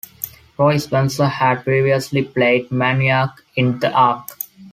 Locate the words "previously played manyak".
1.63-3.33